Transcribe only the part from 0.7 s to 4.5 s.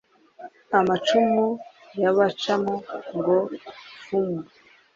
Amacumu yabacamo ngo pfumu